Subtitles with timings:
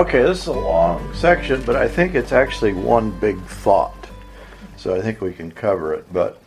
[0.00, 4.08] Okay, this is a long section, but I think it's actually one big thought.
[4.78, 6.10] So I think we can cover it.
[6.10, 6.42] But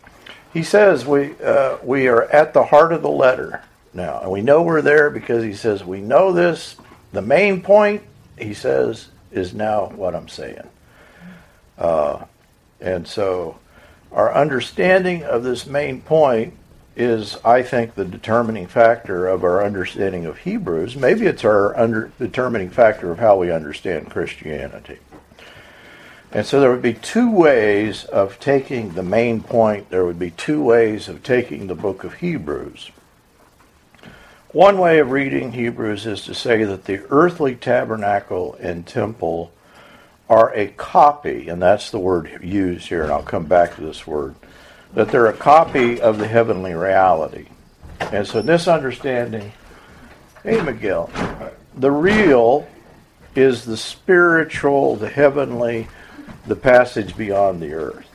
[0.52, 3.62] he says we uh, we are at the heart of the letter
[3.92, 6.74] now, and we know we're there because he says we know this.
[7.12, 8.02] The main point,
[8.36, 10.68] he says, is now what I'm saying.
[11.78, 12.24] Uh,
[12.80, 13.56] and so
[14.10, 16.54] our understanding of this main point
[16.96, 20.96] is, I think, the determining factor of our understanding of Hebrews.
[20.96, 24.98] Maybe it's our under, determining factor of how we understand Christianity.
[26.30, 29.90] And so there would be two ways of taking the main point.
[29.90, 32.90] There would be two ways of taking the book of Hebrews.
[34.50, 39.52] One way of reading Hebrews is to say that the earthly tabernacle and temple
[40.28, 44.06] are a copy, and that's the word used here, and I'll come back to this
[44.06, 44.34] word,
[44.94, 47.46] that they're a copy of the heavenly reality.
[48.00, 49.52] And so, this understanding,
[50.42, 51.10] hey, Miguel,
[51.76, 52.66] the real
[53.34, 55.88] is the spiritual, the heavenly,
[56.46, 58.06] the passage beyond the earth.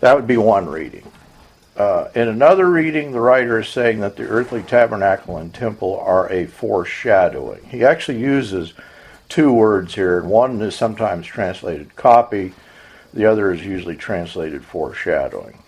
[0.00, 1.10] That would be one reading.
[1.76, 6.30] Uh, in another reading, the writer is saying that the earthly tabernacle and temple are
[6.30, 7.64] a foreshadowing.
[7.64, 8.72] He actually uses
[9.28, 12.52] two words here, and one is sometimes translated copy,
[13.12, 15.58] the other is usually translated foreshadowing.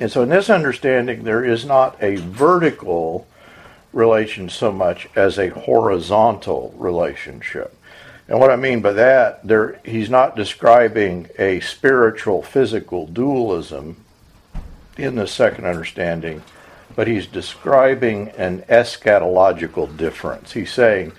[0.00, 3.26] And so, in this understanding, there is not a vertical
[3.92, 7.76] relation so much as a horizontal relationship.
[8.28, 14.02] And what I mean by that, there, he's not describing a spiritual physical dualism
[14.96, 16.42] in the second understanding,
[16.94, 20.52] but he's describing an eschatological difference.
[20.52, 21.12] He's saying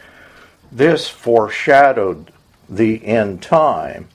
[0.71, 2.31] this foreshadowed
[2.67, 4.09] the end time,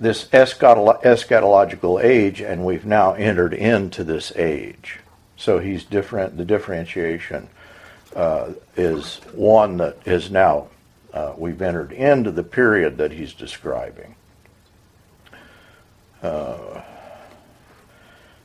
[0.00, 4.98] this eschatological age, and we've now entered into this age.
[5.36, 6.38] So he's different.
[6.38, 7.48] The differentiation
[8.16, 10.68] uh, is one that is now
[11.12, 14.14] uh, we've entered into the period that he's describing.
[16.22, 16.82] Uh,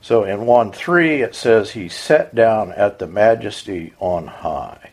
[0.01, 4.91] so in 1 3, it says, He sat down at the majesty on high.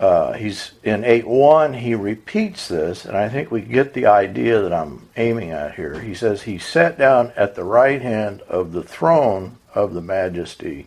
[0.00, 4.72] Uh, he's in 8.1, he repeats this, and I think we get the idea that
[4.72, 6.00] I'm aiming at here.
[6.00, 10.86] He says, He sat down at the right hand of the throne of the majesty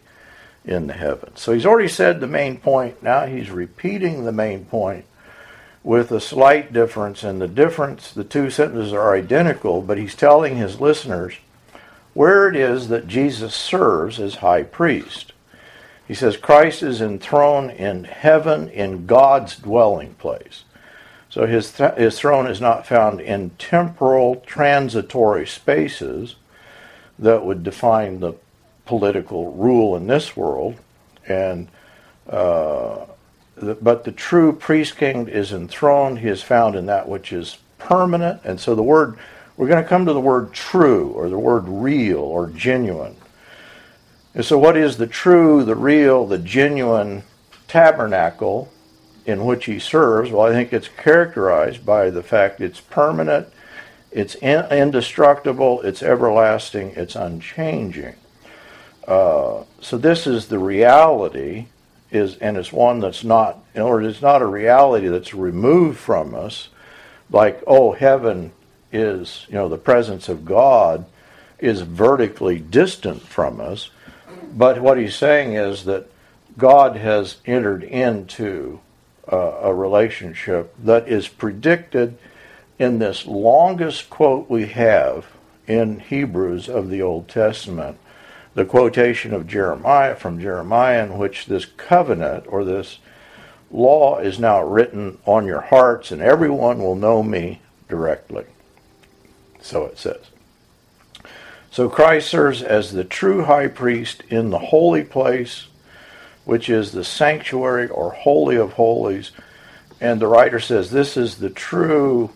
[0.66, 1.42] in the heavens.
[1.42, 3.04] So he's already said the main point.
[3.04, 5.06] Now he's repeating the main point
[5.84, 7.24] with a slight difference.
[7.24, 11.36] And the difference, the two sentences are identical, but he's telling his listeners
[12.16, 15.33] where it is that Jesus serves as high priest.
[16.08, 20.64] He says Christ is enthroned in heaven in God's dwelling place.
[21.30, 26.36] So his, th- his throne is not found in temporal, transitory spaces
[27.18, 28.34] that would define the
[28.86, 30.76] political rule in this world.
[31.28, 31.70] And
[32.30, 33.06] uh,
[33.56, 36.20] the, but the true priest king is enthroned.
[36.20, 38.42] He is found in that which is permanent.
[38.44, 39.18] And so the word
[39.56, 43.16] we're going to come to the word true or the word real or genuine.
[44.36, 47.24] And so, what is the true, the real, the genuine
[47.68, 48.72] tabernacle
[49.26, 50.32] in which he serves?
[50.32, 53.48] Well, I think it's characterized by the fact it's permanent,
[54.12, 58.16] it's indestructible, it's everlasting, it's unchanging.
[59.08, 61.68] Uh, so, this is the reality,
[62.10, 66.34] is, and it's one that's not, in order, it's not a reality that's removed from
[66.34, 66.70] us,
[67.30, 68.52] like, oh, heaven
[68.92, 71.06] is, you know, the presence of God
[71.60, 73.90] is vertically distant from us.
[74.56, 76.10] But what he's saying is that
[76.58, 78.80] God has entered into
[79.32, 82.18] uh, a relationship that is predicted
[82.78, 85.26] in this longest quote we have
[85.66, 87.98] in Hebrews of the Old Testament,
[88.54, 93.00] the quotation of Jeremiah from Jeremiah, in which this covenant or this
[93.72, 98.46] law is now written on your hearts, and everyone will know me directly.
[99.62, 100.33] So it says.
[101.74, 105.66] So Christ serves as the true high priest in the holy place,
[106.46, 109.32] which is the sanctuary or holy of holies.
[110.00, 112.30] And the writer says this is the true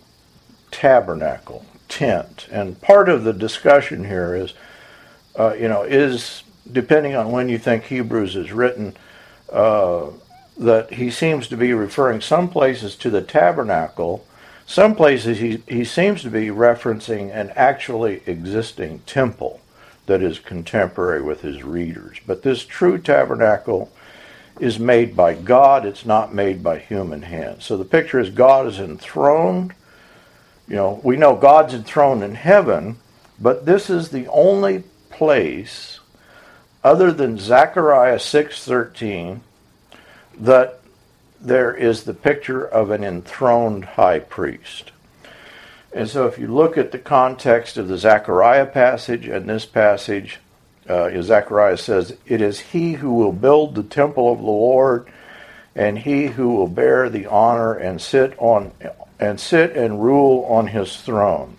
[0.72, 2.48] tabernacle, tent.
[2.52, 4.56] And part of the discussion here is,
[5.38, 6.42] uh, you know, is
[6.72, 8.98] depending on when you think Hebrews is written,
[9.52, 10.08] uh,
[10.58, 14.26] that he seems to be referring some places to the tabernacle
[14.68, 19.62] some places he, he seems to be referencing an actually existing temple
[20.08, 22.18] that is contemporary with his readers.
[22.28, 23.92] But this true tabernacle
[24.60, 27.64] is made by God, it's not made by human hands.
[27.64, 29.74] So the picture is God is enthroned.
[30.68, 32.98] You know, we know God's enthroned in heaven,
[33.40, 36.02] but this is the only place
[36.84, 39.42] other than Zechariah 6:13
[40.40, 40.82] that
[41.40, 44.92] there is the picture of an enthroned high priest.
[45.94, 50.40] And so if you look at the context of the Zechariah passage and this passage,
[50.88, 55.08] uh, Zechariah says, It is he who will build the temple of the Lord,
[55.76, 58.72] and he who will bear the honor and sit on
[59.20, 61.58] and sit and rule on his throne.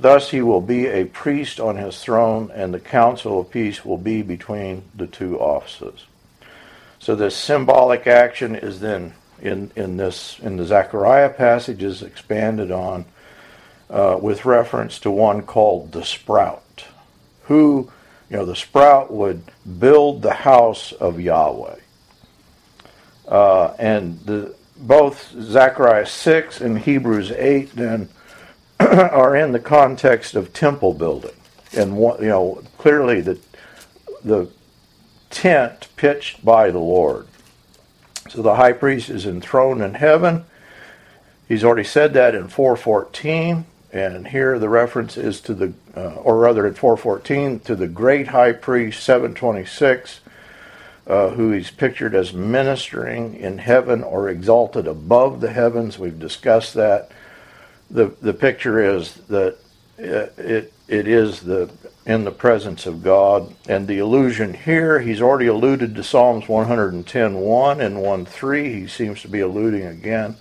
[0.00, 3.98] Thus he will be a priest on his throne, and the counsel of peace will
[3.98, 6.06] be between the two offices.
[6.98, 12.70] So this symbolic action is then in, in this in the Zechariah passage is expanded
[12.70, 13.04] on
[13.88, 16.84] uh, with reference to one called the sprout,
[17.44, 17.90] who
[18.28, 19.42] you know the sprout would
[19.78, 21.76] build the house of Yahweh.
[23.26, 28.08] Uh, and the, both Zechariah 6 and Hebrews 8 then
[28.80, 31.34] are in the context of temple building.
[31.76, 33.38] And you know, clearly the
[34.24, 34.50] the
[35.30, 37.26] tent pitched by the Lord.
[38.28, 40.44] So the high priest is enthroned in heaven.
[41.48, 46.38] He's already said that in 414, and here the reference is to the, uh, or
[46.38, 50.20] rather in 414, to the great high priest, 726,
[51.06, 55.98] uh, who he's pictured as ministering in heaven or exalted above the heavens.
[55.98, 57.10] We've discussed that.
[57.90, 59.56] The, the picture is that
[59.96, 61.70] it, it, it is the
[62.08, 63.54] in the presence of God.
[63.68, 68.64] And the allusion here, he's already alluded to Psalms 110.1 and 1.3.
[68.64, 70.36] He seems to be alluding again.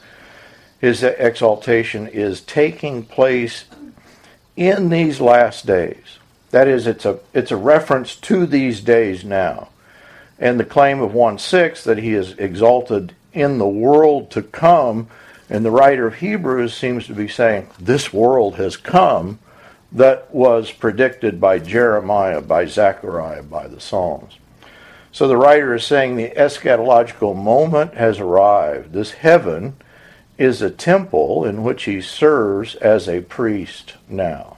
[0.79, 3.65] His exaltation is taking place
[4.55, 6.19] in these last days.
[6.51, 9.67] That is, it's a, it's a reference to these days now.
[10.39, 15.09] And the claim of 1.6 that he is exalted in the world to come,
[15.49, 19.39] and the writer of Hebrews seems to be saying, this world has come
[19.91, 24.37] that was predicted by Jeremiah, by Zechariah, by the Psalms.
[25.11, 28.93] So the writer is saying the eschatological moment has arrived.
[28.93, 29.77] This heaven
[30.37, 34.57] is a temple in which he serves as a priest now.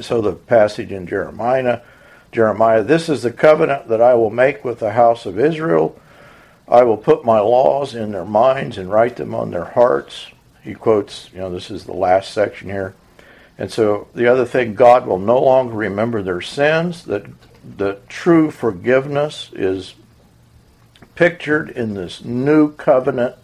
[0.00, 1.80] So the passage in Jeremiah,
[2.30, 5.98] Jeremiah, this is the covenant that I will make with the house of Israel.
[6.68, 10.28] I will put my laws in their minds and write them on their hearts.
[10.62, 12.94] He quotes, you know, this is the last section here.
[13.56, 17.24] And so the other thing, God will no longer remember their sins, that
[17.76, 19.94] the true forgiveness is
[21.14, 23.36] pictured in this new covenant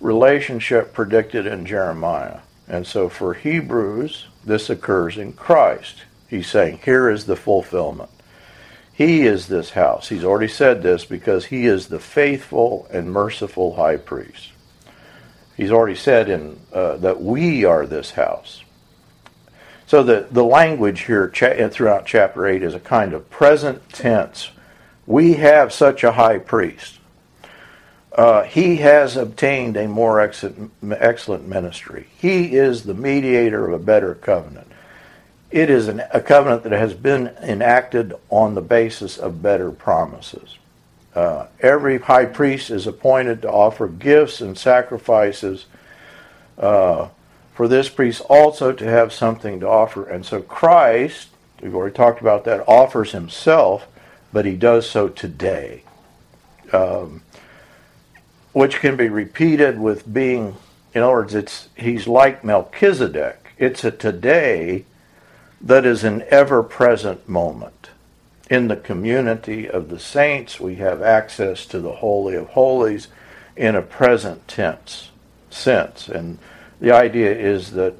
[0.00, 2.40] relationship predicted in Jeremiah.
[2.68, 6.04] And so for Hebrews, this occurs in Christ.
[6.28, 8.10] He's saying, here is the fulfillment.
[8.92, 10.08] He is this house.
[10.08, 14.52] He's already said this because he is the faithful and merciful high priest.
[15.56, 18.63] He's already said in uh, that we are this house.
[19.86, 24.50] So the, the language here cha- throughout chapter 8 is a kind of present tense.
[25.06, 26.98] We have such a high priest.
[28.12, 32.06] Uh, he has obtained a more excellent, excellent ministry.
[32.16, 34.68] He is the mediator of a better covenant.
[35.50, 40.58] It is an, a covenant that has been enacted on the basis of better promises.
[41.14, 45.66] Uh, every high priest is appointed to offer gifts and sacrifices
[46.58, 47.08] uh,
[47.54, 50.04] for this priest also to have something to offer.
[50.04, 51.28] And so Christ,
[51.62, 53.86] we've already talked about that, offers himself,
[54.32, 55.84] but he does so today.
[56.72, 57.22] Um,
[58.52, 60.56] which can be repeated with being,
[60.94, 63.52] in other words, it's he's like Melchizedek.
[63.58, 64.84] It's a today
[65.60, 67.90] that is an ever present moment.
[68.50, 73.08] In the community of the saints, we have access to the Holy of Holies
[73.56, 75.10] in a present tense
[75.50, 76.08] sense.
[76.08, 76.38] And
[76.84, 77.94] the idea is that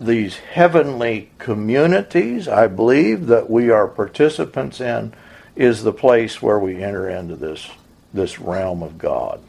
[0.00, 5.14] these heavenly communities, I believe, that we are participants in,
[5.54, 7.70] is the place where we enter into this,
[8.12, 9.40] this realm of God.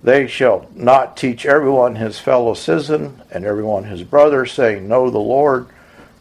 [0.00, 5.18] They shall not teach everyone his fellow citizen and everyone his brother, saying, Know the
[5.18, 5.66] Lord,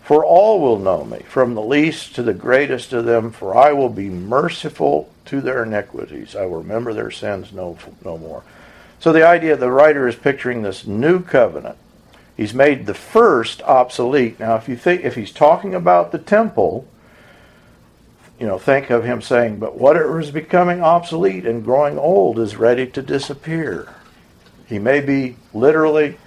[0.01, 3.71] for all will know me, from the least to the greatest of them, for I
[3.71, 6.35] will be merciful to their iniquities.
[6.35, 8.41] I will remember their sins no, no more.
[8.99, 11.77] So the idea the writer is picturing this new covenant.
[12.35, 14.39] He's made the first obsolete.
[14.39, 16.85] Now, if you think if he's talking about the temple,
[18.39, 22.55] you know, think of him saying, "But whatever is becoming obsolete and growing old is
[22.55, 23.87] ready to disappear."
[24.65, 26.17] He may be literally,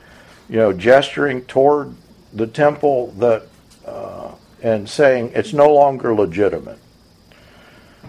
[0.48, 1.94] you know, gesturing toward
[2.32, 3.44] the temple that
[3.86, 6.78] uh, and saying it's no longer legitimate.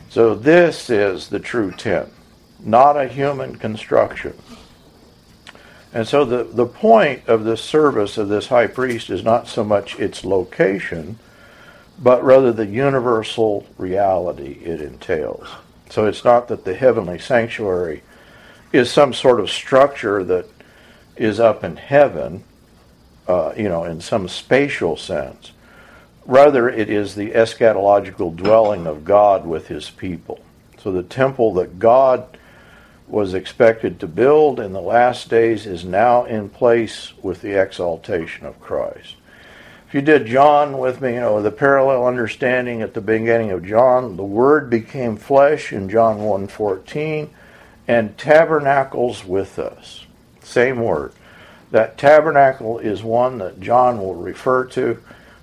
[0.09, 2.09] So this is the true tent
[2.65, 4.33] not a human construction.
[5.93, 9.63] And so the, the point of this service of this high priest is not so
[9.63, 11.19] much its location,
[11.99, 15.47] but rather the universal reality it entails.
[15.89, 18.01] So it's not that the heavenly sanctuary
[18.71, 20.47] is some sort of structure that
[21.15, 22.43] is up in heaven,
[23.27, 25.51] uh, you know, in some spatial sense.
[26.25, 30.43] Rather, it is the eschatological dwelling of God with his people.
[30.79, 32.37] So the temple that God
[33.07, 38.45] was expected to build in the last days is now in place with the exaltation
[38.45, 39.15] of Christ.
[39.87, 43.65] If you did John with me, you know, the parallel understanding at the beginning of
[43.65, 47.29] John, the word became flesh in John 1:14
[47.87, 50.05] and tabernacles with us.
[50.41, 51.13] Same word.
[51.71, 54.97] That tabernacle is one that John will refer to.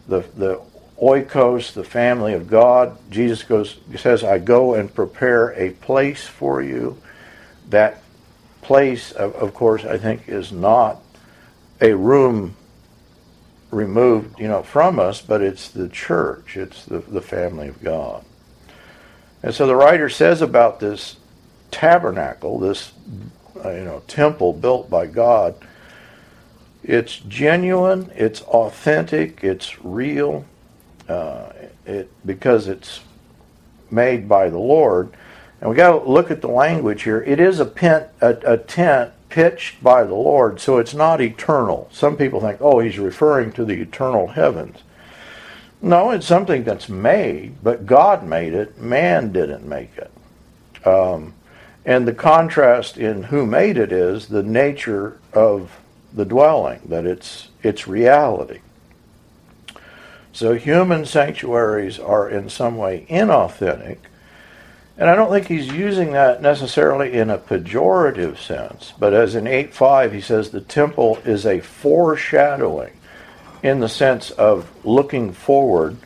[0.08, 0.60] The, the
[1.00, 2.96] oikos, the family of God.
[3.10, 6.98] Jesus goes says, I go and prepare a place for you.
[7.70, 8.02] That
[8.62, 11.00] place, of, of course, I think is not
[11.80, 12.56] a room
[13.70, 16.56] removed, you know, from us, but it's the church.
[16.56, 18.24] It's the, the family of God.
[19.42, 21.16] And so the writer says about this
[21.70, 22.92] tabernacle, this
[23.64, 25.54] uh, you know temple built by God,
[26.82, 30.44] it's genuine, it's authentic, it's real,
[31.08, 31.52] uh,
[31.86, 33.00] it because it's
[33.90, 35.10] made by the Lord.
[35.60, 37.22] And we got to look at the language here.
[37.22, 41.88] It is a, pent, a, a tent pitched by the Lord, so it's not eternal.
[41.92, 44.78] Some people think, oh, he's referring to the eternal heavens.
[45.82, 48.78] No, it's something that's made, but God made it.
[48.78, 50.86] Man didn't make it.
[50.86, 51.34] Um,
[51.84, 55.78] and the contrast in who made it is the nature of
[56.12, 58.60] the dwelling, that it's, it's reality.
[60.32, 63.98] So human sanctuaries are in some way inauthentic.
[65.00, 69.44] And I don't think he's using that necessarily in a pejorative sense, but as in
[69.44, 72.92] 8.5 he says the temple is a foreshadowing
[73.62, 75.96] in the sense of looking forward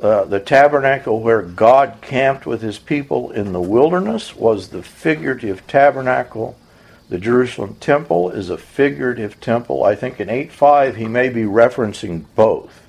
[0.00, 5.66] uh, the tabernacle where God camped with his people in the wilderness was the figurative
[5.66, 6.56] tabernacle.
[7.10, 9.84] The Jerusalem temple is a figurative temple.
[9.84, 12.86] I think in 8.5 he may be referencing both.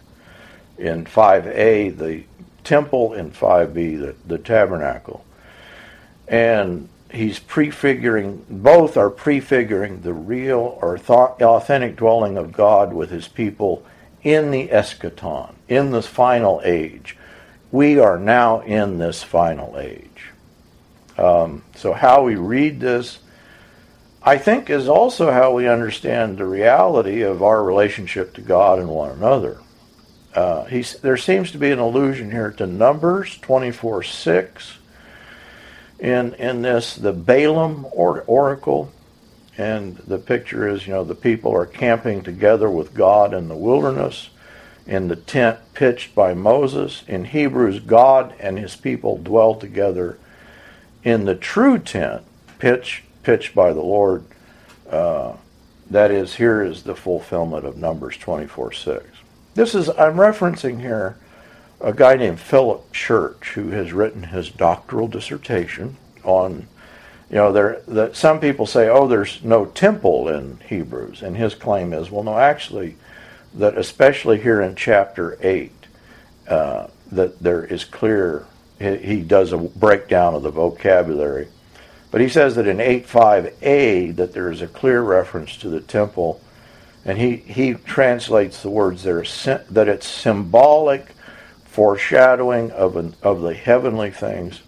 [0.78, 2.24] In 5a, the
[2.64, 5.25] temple, in 5b, the, the tabernacle.
[6.28, 13.10] And he's prefiguring, both are prefiguring the real or th- authentic dwelling of God with
[13.10, 13.86] his people
[14.24, 17.16] in the eschaton, in this final age.
[17.72, 20.32] We are now in this final age.
[21.18, 23.20] Um, so, how we read this,
[24.22, 28.90] I think, is also how we understand the reality of our relationship to God and
[28.90, 29.60] one another.
[30.34, 30.66] Uh,
[31.02, 34.78] there seems to be an allusion here to Numbers 24 6.
[36.00, 38.92] In, in this, the Balaam or, oracle,
[39.58, 43.56] and the picture is, you know, the people are camping together with God in the
[43.56, 44.30] wilderness
[44.86, 47.04] in the tent pitched by Moses.
[47.08, 50.18] In Hebrews, God and his people dwell together
[51.04, 52.24] in the true tent
[52.60, 54.26] pitched, pitched by the Lord.
[54.90, 55.34] Uh,
[55.90, 59.06] that is, here is the fulfillment of Numbers 24 6.
[59.54, 61.18] This is, I'm referencing here
[61.86, 66.68] a guy named Philip Church who has written his doctoral dissertation on
[67.30, 71.56] you know, there that some people say, oh, there's no temple in Hebrews, and his
[71.56, 72.98] claim is, well, no, actually,
[73.56, 75.74] that especially here in chapter eight,
[76.48, 78.46] uh, that there is clear.
[78.80, 81.48] He, he does a breakdown of the vocabulary,
[82.12, 85.70] but he says that in eight five a that there is a clear reference to
[85.70, 86.42] the temple,
[87.06, 89.24] and he he translates the words there
[89.72, 91.15] that it's symbolic
[91.76, 94.62] foreshadowing of an, of the heavenly things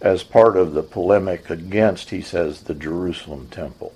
[0.00, 3.92] as part of the polemic against, he says, the Jerusalem temple.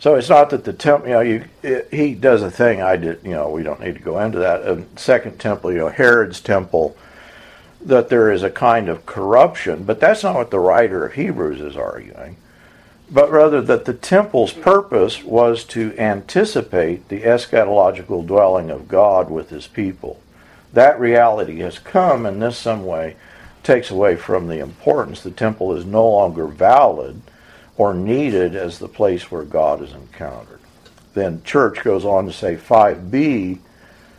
[0.00, 2.96] So it's not that the temple, you know, you, it, he does a thing I
[2.96, 4.62] did, you know, we don't need to go into that.
[4.62, 6.96] A second temple, you know, Herod's temple,
[7.82, 11.60] that there is a kind of corruption, but that's not what the writer of Hebrews
[11.60, 12.38] is arguing,
[13.08, 19.50] but rather that the temple's purpose was to anticipate the eschatological dwelling of God with
[19.50, 20.20] his people.
[20.76, 23.16] That reality has come, and this some way
[23.62, 25.22] takes away from the importance.
[25.22, 27.22] The temple is no longer valid
[27.78, 30.60] or needed as the place where God is encountered.
[31.14, 33.58] Then Church goes on to say 5b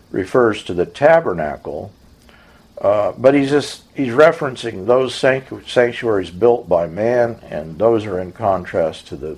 [0.09, 1.91] refers to the tabernacle,
[2.81, 8.31] uh, but he's just he's referencing those sanctuaries built by man, and those are in
[8.31, 9.37] contrast to the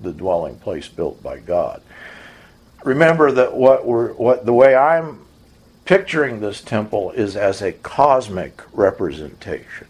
[0.00, 1.82] the dwelling place built by God.
[2.82, 5.26] Remember that what we're what the way I'm
[5.90, 9.88] picturing this temple is as a cosmic representation.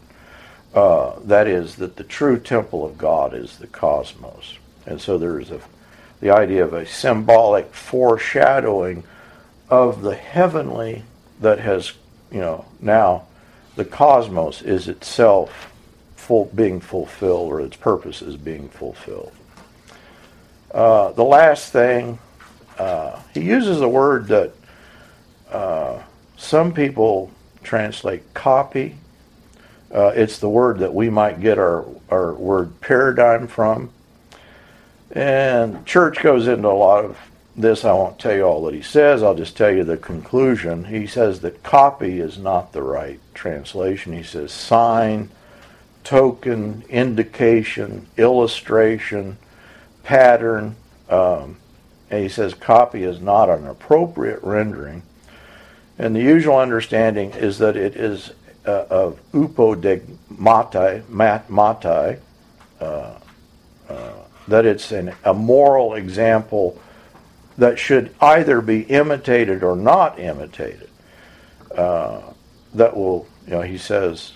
[0.72, 4.56] Uh, that is, that the true temple of God is the cosmos.
[4.86, 5.60] And so there is a,
[6.22, 9.04] the idea of a symbolic foreshadowing
[9.68, 11.02] of the heavenly
[11.42, 11.92] that has,
[12.32, 13.26] you know, now
[13.76, 15.70] the cosmos is itself
[16.16, 19.32] full, being fulfilled or its purpose is being fulfilled.
[20.72, 22.18] Uh, the last thing,
[22.78, 24.54] uh, he uses a word that
[26.36, 27.30] some people
[27.62, 28.96] translate copy.
[29.94, 33.90] Uh, it's the word that we might get our, our word paradigm from.
[35.10, 37.18] And Church goes into a lot of
[37.56, 37.84] this.
[37.84, 39.22] I won't tell you all that he says.
[39.22, 40.84] I'll just tell you the conclusion.
[40.84, 44.12] He says that copy is not the right translation.
[44.12, 45.30] He says sign,
[46.04, 49.36] token, indication, illustration,
[50.04, 50.76] pattern.
[51.08, 51.56] Um,
[52.08, 55.02] and he says copy is not an appropriate rendering.
[56.00, 58.32] And the usual understanding is that it is
[58.64, 62.18] uh, of upodegmatai, mat, matai,
[62.80, 63.18] uh,
[63.86, 64.12] uh,
[64.48, 66.80] that it's an, a moral example
[67.58, 70.88] that should either be imitated or not imitated.
[71.76, 72.22] Uh,
[72.72, 74.32] that will, you know, he says,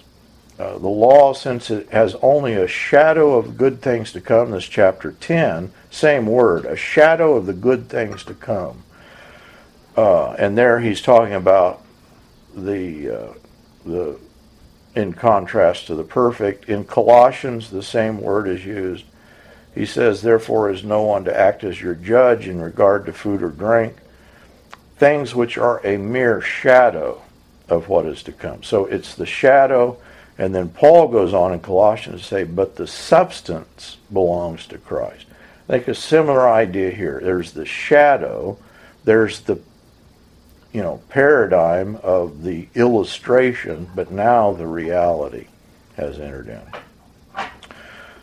[0.59, 4.67] uh, the law, since it has only a shadow of good things to come, this
[4.67, 8.85] chapter 10, same word, a shadow of the good things to come.
[9.97, 11.83] Uh, and there he's talking about
[12.55, 13.35] the, uh,
[13.85, 14.19] the,
[14.95, 16.69] in contrast to the perfect.
[16.69, 19.05] In Colossians, the same word is used.
[19.75, 23.43] He says, Therefore is no one to act as your judge in regard to food
[23.43, 23.97] or drink,
[24.97, 27.23] things which are a mere shadow
[27.69, 28.63] of what is to come.
[28.63, 29.99] So it's the shadow,
[30.39, 35.27] and then Paul goes on in Colossians to say, But the substance belongs to Christ.
[35.69, 37.21] I think a similar idea here.
[37.23, 38.59] There's the shadow,
[39.05, 39.59] there's the
[40.75, 45.47] you know paradigm of the illustration, but now the reality
[45.97, 47.47] has entered in.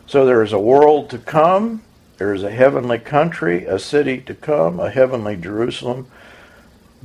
[0.06, 1.82] So there is a world to come,
[2.18, 6.06] there is a heavenly country, a city to come, a heavenly Jerusalem,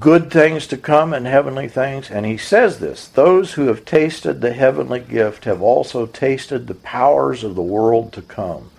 [0.01, 2.11] good things to come and heavenly things.
[2.11, 6.75] And he says this those who have tasted the heavenly gift have also tasted the
[6.75, 8.69] powers of the world to come.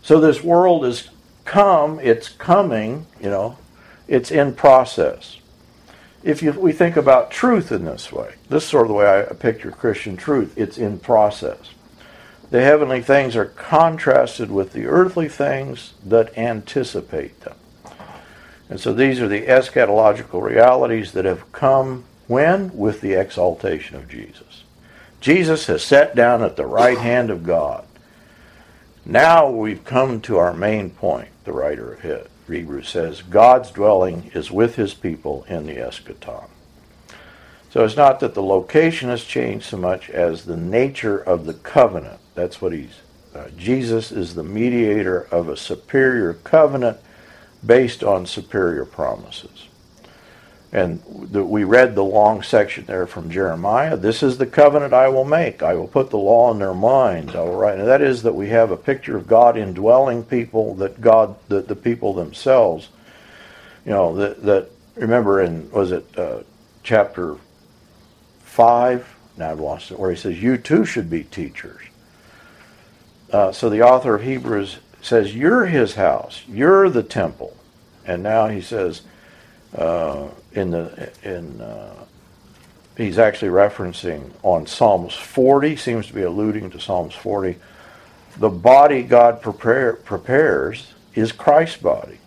[0.00, 1.08] So this world is
[1.44, 3.58] come, it's coming, you know,
[4.06, 5.38] it's in process.
[6.24, 9.26] If you, we think about truth in this way, this is sort of the way
[9.30, 11.58] I picture Christian truth, it's in process.
[12.50, 17.56] The heavenly things are contrasted with the earthly things that anticipate them.
[18.70, 22.74] And so these are the eschatological realities that have come when?
[22.74, 24.64] With the exaltation of Jesus.
[25.20, 27.86] Jesus has sat down at the right hand of God.
[29.04, 32.00] Now we've come to our main point, the writer of
[32.48, 36.48] Hebrews says, God's dwelling is with his people in the eschaton.
[37.70, 41.54] So it's not that the location has changed so much as the nature of the
[41.54, 42.20] covenant.
[42.34, 43.00] That's what he's.
[43.34, 46.98] Uh, Jesus is the mediator of a superior covenant
[47.66, 49.68] based on superior promises.
[50.74, 51.00] And
[51.32, 53.96] we read the long section there from Jeremiah.
[53.96, 55.62] This is the covenant I will make.
[55.62, 57.32] I will put the law in their minds.
[57.32, 57.78] Will write.
[57.78, 61.68] And that is that we have a picture of God indwelling people, that God, that
[61.68, 62.88] the people themselves,
[63.86, 66.40] you know, that, that remember in, was it uh,
[66.82, 67.36] chapter
[68.40, 71.82] 5, now I've lost it, where he says, You too should be teachers.
[73.30, 77.56] Uh, so the author of Hebrews says, You're his house, you're the temple.
[78.04, 79.02] And now he says,
[79.74, 82.04] uh, in the, in, uh,
[82.96, 87.56] he's actually referencing on Psalms 40, seems to be alluding to Psalms 40.
[88.38, 92.18] The body God prepare, prepares is Christ's body.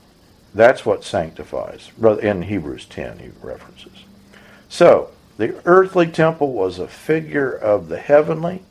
[0.53, 1.91] That's what sanctifies.
[2.21, 4.03] In Hebrews 10, he references.
[4.69, 8.63] So, the earthly temple was a figure of the heavenly,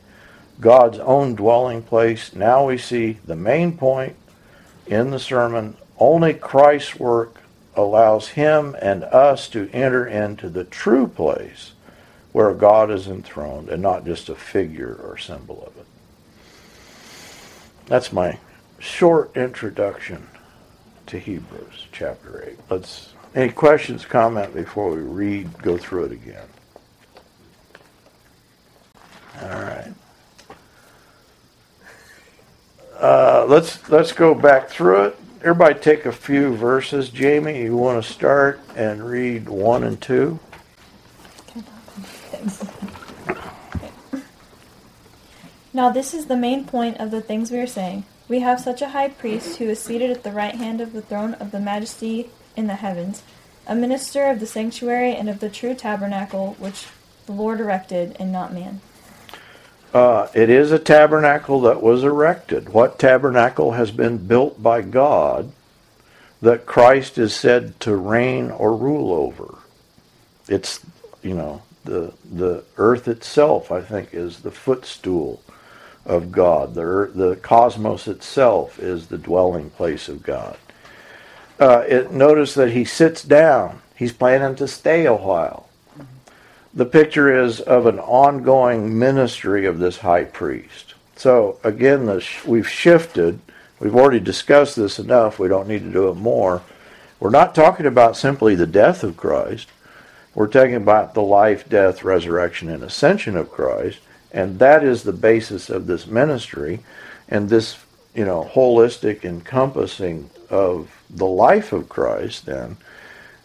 [0.59, 2.33] God's own dwelling place.
[2.33, 4.15] Now we see the main point
[4.85, 5.77] in the sermon.
[5.97, 7.41] Only Christ's work
[7.77, 11.73] allows him and us to enter into the true place
[12.33, 15.85] where God is enthroned and not just a figure or symbol of it.
[17.85, 18.39] That's my
[18.79, 20.27] short introduction
[21.05, 22.59] to Hebrews chapter 8.
[22.69, 26.47] Let's any questions, comment before we read, go through it again.
[29.41, 29.93] All right.
[32.99, 35.19] Uh, let's let's go back through it.
[35.47, 37.07] Everybody take a few verses.
[37.09, 40.41] Jamie, you want to start and read one and two?
[45.71, 48.03] Now, this is the main point of the things we are saying.
[48.27, 51.01] We have such a high priest who is seated at the right hand of the
[51.01, 53.23] throne of the majesty in the heavens,
[53.65, 56.87] a minister of the sanctuary and of the true tabernacle which
[57.25, 58.81] the Lord erected and not man.
[59.93, 62.69] Uh, it is a tabernacle that was erected.
[62.69, 65.51] What tabernacle has been built by God
[66.41, 69.59] that Christ is said to reign or rule over?
[70.47, 70.81] It's,
[71.23, 75.41] you know, the, the earth itself, I think, is the footstool
[76.05, 76.73] of God.
[76.73, 80.57] The, the cosmos itself is the dwelling place of God.
[81.59, 83.81] Uh, it, notice that he sits down.
[83.95, 85.66] He's planning to stay a while.
[86.77, 90.93] The picture is of an ongoing ministry of this high priest.
[91.15, 93.39] So again, the, we've shifted.
[93.79, 95.39] We've already discussed this enough.
[95.39, 96.61] We don't need to do it more.
[97.19, 99.69] We're not talking about simply the death of Christ.
[100.35, 103.97] We're talking about the life, death, resurrection, and ascension of Christ.
[104.31, 106.81] And that is the basis of this ministry.
[107.27, 112.77] And this, you know, holistic encompassing of the life of Christ, then,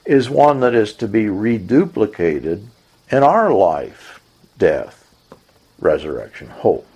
[0.05, 2.69] is one that is to be reduplicated
[3.13, 4.21] in our life,
[4.59, 5.07] death,
[5.79, 6.87] resurrection, hope.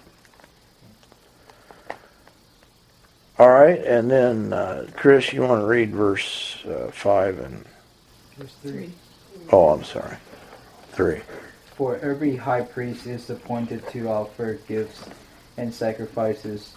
[3.38, 7.62] All right, and then uh, Chris, you want to read verse uh, five and
[8.38, 8.90] verse three.
[9.52, 10.16] Oh, I'm sorry,
[10.92, 11.20] three.
[11.76, 15.04] For every high priest is appointed to offer gifts
[15.58, 16.74] and sacrifices.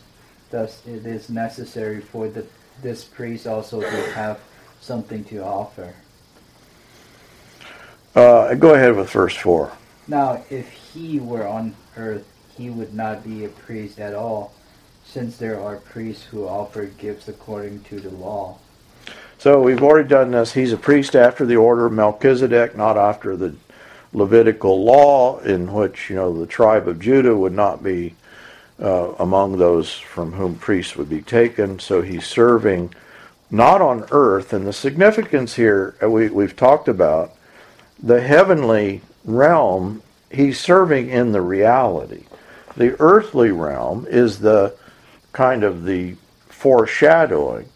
[0.51, 2.45] Thus, it is necessary for the,
[2.81, 4.41] this priest also to have
[4.81, 5.93] something to offer.
[8.15, 9.71] Uh, go ahead with verse 4.
[10.07, 12.25] Now, if he were on earth,
[12.57, 14.53] he would not be a priest at all,
[15.05, 18.57] since there are priests who offer gifts according to the law.
[19.37, 20.53] So we've already done this.
[20.53, 23.55] He's a priest after the order of Melchizedek, not after the
[24.11, 28.15] Levitical law, in which you know the tribe of Judah would not be
[28.81, 31.79] uh, among those from whom priests would be taken.
[31.79, 32.93] So he's serving
[33.51, 37.33] not on earth, and the significance here uh, we, we've talked about
[38.01, 40.01] the heavenly realm.
[40.31, 42.25] He's serving in the reality.
[42.77, 44.75] The earthly realm is the
[45.33, 46.15] kind of the
[46.47, 47.67] foreshadowing.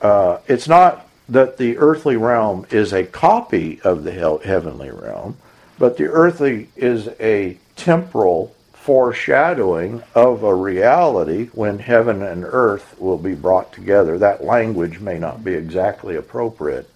[0.00, 5.36] Uh, it's not that the earthly realm is a copy of the heavenly realm,
[5.78, 13.16] but the earthly is a temporal foreshadowing of a reality when heaven and earth will
[13.16, 14.18] be brought together.
[14.18, 16.90] That language may not be exactly appropriate,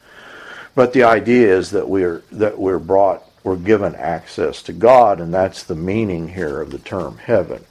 [0.76, 5.32] but the idea is that we're that we're brought we're given access to God, and
[5.32, 7.64] that's the meaning here of the term heaven.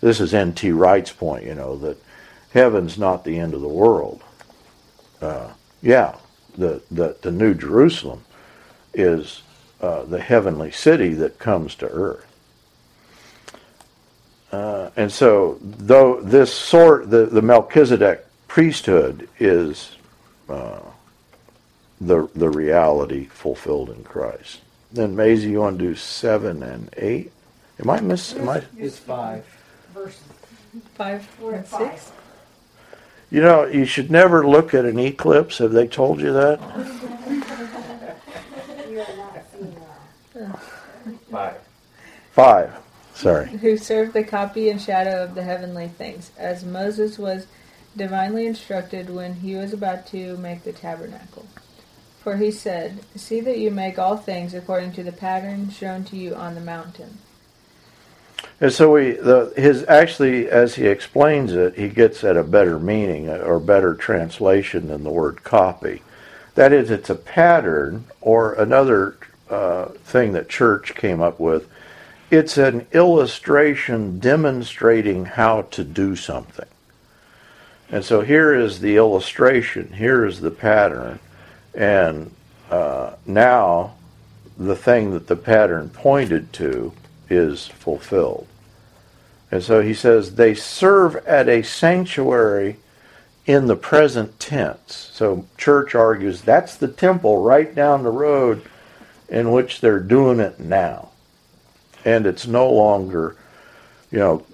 [0.00, 0.72] This is N.T.
[0.72, 1.96] Wright's point, you know, that
[2.52, 4.22] heaven's not the end of the world.
[5.22, 6.16] Uh, yeah,
[6.58, 8.24] the, the, the New Jerusalem
[8.92, 9.42] is
[9.80, 12.26] uh, the heavenly city that comes to earth.
[14.50, 19.96] Uh, and so, though this sort, the, the Melchizedek priesthood is
[20.50, 20.80] uh,
[22.06, 24.60] the the reality fulfilled in Christ.
[24.92, 27.32] Then Maisie, you want to do seven and eight?
[27.80, 28.34] Am I miss?
[28.34, 28.62] Am I?
[28.76, 29.44] It's five.
[29.94, 30.20] Verse
[30.94, 32.12] five, four, and six.
[33.30, 35.58] You know, you should never look at an eclipse.
[35.58, 36.60] Have they told you that?
[41.30, 41.56] Five.
[42.32, 42.74] Five.
[43.14, 43.48] Sorry.
[43.48, 47.46] Who served the copy and shadow of the heavenly things, as Moses was
[47.96, 51.46] divinely instructed when he was about to make the tabernacle.
[52.22, 56.16] For he said, See that you make all things according to the pattern shown to
[56.16, 57.18] you on the mountain.
[58.60, 62.78] And so we, the, his actually, as he explains it, he gets at a better
[62.78, 66.02] meaning or better translation than the word copy.
[66.54, 69.16] That is, it's a pattern or another
[69.50, 71.68] uh, thing that Church came up with.
[72.30, 76.68] It's an illustration demonstrating how to do something.
[77.90, 79.92] And so here is the illustration.
[79.92, 81.18] Here is the pattern,
[81.74, 82.30] and
[82.70, 83.94] uh, now
[84.58, 86.92] the thing that the pattern pointed to
[87.28, 88.46] is fulfilled.
[89.50, 92.78] And so he says they serve at a sanctuary
[93.46, 95.10] in the present tense.
[95.12, 98.62] So Church argues that's the temple right down the road
[99.28, 101.10] in which they're doing it now.
[102.04, 103.36] And it's no longer,
[104.10, 104.46] you know,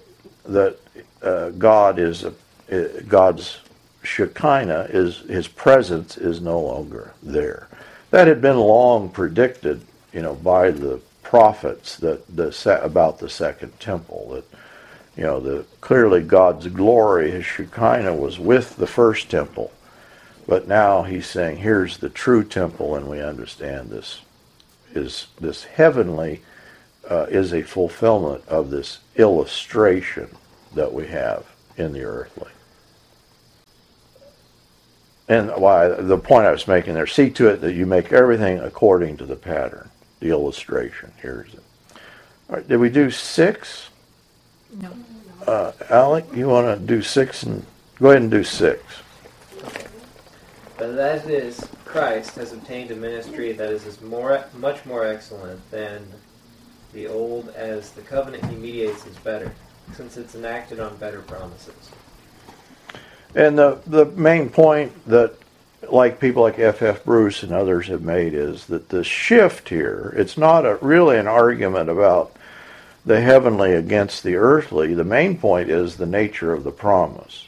[0.45, 0.77] that
[1.21, 2.33] uh, God is a,
[2.71, 3.59] uh, God's
[4.09, 7.67] Shekinah is his presence is no longer there.
[8.09, 13.79] That had been long predicted, you know, by the prophets that the about the second
[13.79, 14.45] temple that
[15.15, 19.71] you know the clearly God's glory his Shekinah was with the first temple
[20.47, 24.21] but now he's saying here's the true temple and we understand this
[24.95, 26.41] is this heavenly
[27.07, 30.29] uh, is a fulfillment of this illustration
[30.73, 31.45] that we have
[31.77, 32.49] in the earthly
[35.29, 38.59] and why the point I was making there see to it that you make everything
[38.59, 39.89] according to the pattern
[40.19, 41.11] the illustration.
[41.21, 41.63] Here's it.
[42.49, 43.89] All right, did we do six?
[44.81, 44.91] No.
[45.47, 47.65] Uh, Alec, you want to do six and
[47.99, 48.83] go ahead and do six.
[50.77, 55.59] But as it is, Christ has obtained a ministry that is more, much more excellent
[55.71, 56.05] than
[56.93, 59.51] the old, as the covenant he mediates is better.
[59.95, 61.89] since it's enacted on better promises.
[63.35, 65.35] And the the main point that
[65.91, 66.81] like people like F.
[66.81, 67.03] F.
[67.03, 71.27] Bruce and others have made is that the shift here, it's not a, really an
[71.27, 72.35] argument about
[73.05, 74.93] the heavenly against the earthly.
[74.93, 77.47] The main point is the nature of the promise.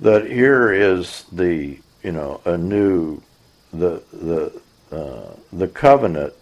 [0.00, 3.22] That here is the, you know, a new,
[3.72, 6.34] the, the, uh, the covenant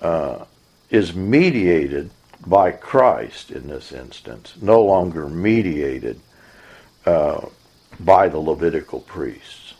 [0.00, 0.44] uh,
[0.90, 2.10] is mediated
[2.46, 6.20] by Christ in this instance, no longer mediated
[7.06, 7.46] uh,
[8.00, 9.74] by the Levitical priests.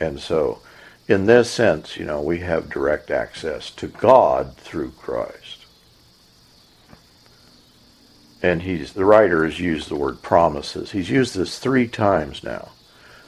[0.00, 0.60] And so,
[1.06, 5.66] in this sense, you know, we have direct access to God through Christ.
[8.42, 10.92] And he's the writer has used the word promises.
[10.92, 12.70] He's used this three times now.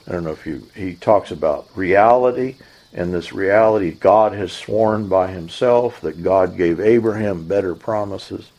[0.07, 2.55] I don't know if you he talks about reality
[2.93, 8.51] and this reality God has sworn by himself that God gave Abraham better promises.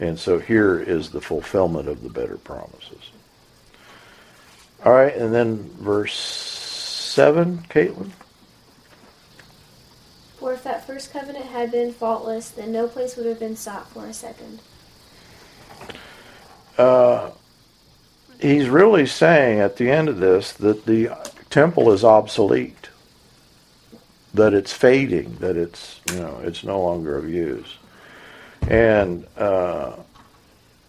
[0.00, 3.10] And so here is the fulfillment of the better promises.
[4.84, 8.10] All right, and then verse 7, Caitlin?
[10.38, 13.88] For if that first covenant had been faultless, then no place would have been sought
[13.92, 14.60] for a second.
[16.76, 17.30] Uh,
[18.40, 21.16] he's really saying at the end of this that the
[21.48, 22.88] temple is obsolete,
[24.34, 27.76] that it's fading, that it's you know it's no longer of use,
[28.62, 29.94] and uh,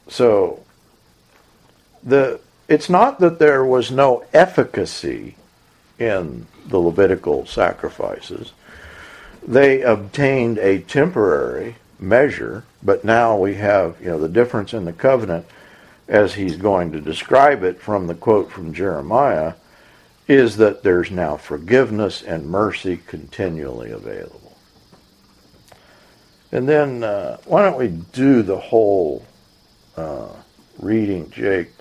[0.07, 0.63] so
[2.01, 5.35] the it's not that there was no efficacy
[5.99, 8.51] in the Levitical sacrifices.
[9.45, 14.93] They obtained a temporary measure, but now we have, you know, the difference in the
[14.93, 15.45] covenant
[16.07, 19.53] as he's going to describe it from the quote from Jeremiah
[20.27, 24.57] is that there's now forgiveness and mercy continually available.
[26.51, 29.25] And then uh, why don't we do the whole
[29.97, 30.29] uh,
[30.79, 31.72] reading, Jake,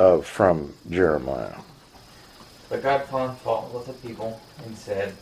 [0.00, 1.58] uh, from Jeremiah?
[2.70, 5.14] But God found fault with the people and said,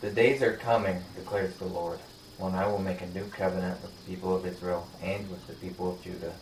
[0.00, 2.00] The days are coming, declares the Lord,
[2.38, 5.54] when I will make a new covenant with the people of Israel and with the
[5.54, 6.34] people of Judah.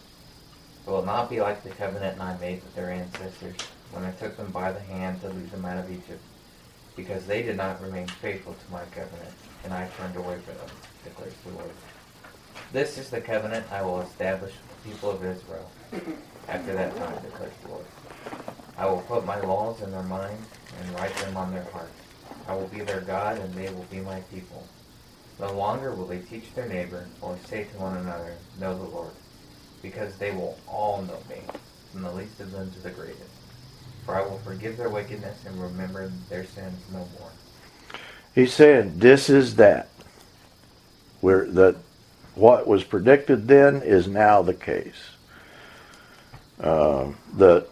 [0.86, 3.56] It will not be like the covenant I made with their ancestors
[3.92, 6.22] when I took them by the hand to lead them out of Egypt,
[6.96, 10.76] because they did not remain faithful to my covenant, and I turned away from them,
[11.04, 11.70] declares the Lord.
[12.72, 15.70] This is the covenant I will establish with the people of Israel
[16.48, 17.84] after that time, declares the Lord.
[18.76, 20.48] I will put my laws in their minds
[20.80, 21.92] and write them on their hearts.
[22.48, 24.66] I will be their God, and they will be my people.
[25.40, 29.12] No longer will they teach their neighbor or say to one another, Know the Lord,
[29.82, 31.40] because they will all know me,
[31.92, 33.22] from the least of them to the greatest.
[34.04, 37.30] For I will forgive their wickedness and remember their sins no more.
[38.34, 39.88] He's saying this is that.
[41.20, 41.76] Where that
[42.34, 45.13] what was predicted then is now the case.
[46.60, 47.66] Uh, that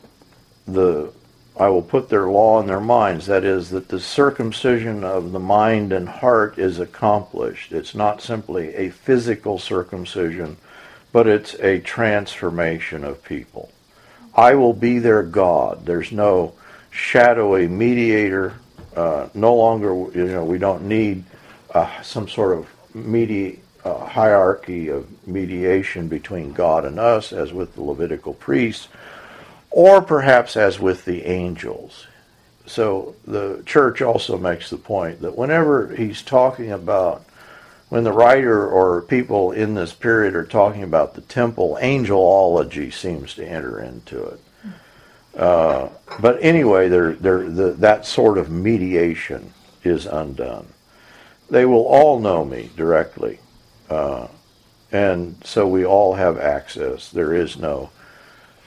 [0.67, 1.13] the
[1.57, 3.27] I will put their law in their minds.
[3.27, 7.73] That is, that the circumcision of the mind and heart is accomplished.
[7.73, 10.57] It's not simply a physical circumcision,
[11.13, 13.71] but it's a transformation of people.
[14.35, 15.85] I will be their God.
[15.85, 16.55] There's no
[16.91, 18.55] shadowy mediator.
[18.97, 21.25] Uh, no longer, you know, we don't need
[21.75, 27.75] uh, some sort of medi- uh, hierarchy of mediation between God and us, as with
[27.75, 28.89] the Levitical priests
[29.73, 32.07] or perhaps as with the angels.
[32.67, 37.25] So the church also makes the point that whenever he's talking about,
[37.89, 43.35] when the writer or people in this period are talking about the temple, angelology seems
[43.35, 44.41] to enter into it.
[45.37, 45.89] Uh,
[46.21, 50.67] but anyway, they're, they're, the, that sort of mediation is undone.
[51.51, 53.41] They will all know me directly.
[53.93, 54.29] Uh,
[54.91, 57.11] and so we all have access.
[57.11, 57.91] There is no,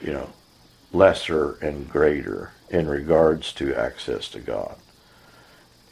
[0.00, 0.28] you know,
[0.92, 4.76] lesser and greater in regards to access to God.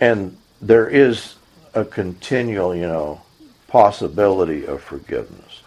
[0.00, 1.34] And there is
[1.74, 3.22] a continual, you know,
[3.68, 5.62] possibility of forgiveness.